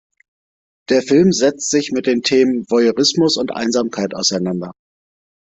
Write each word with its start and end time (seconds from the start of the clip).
Der 0.89 1.03
Film 1.03 1.31
setzt 1.31 1.69
sich 1.69 1.91
mit 1.91 2.07
den 2.07 2.23
Themen 2.23 2.65
Voyeurismus 2.71 3.37
und 3.37 3.55
Einsamkeit 3.55 4.15
auseinander. 4.15 4.71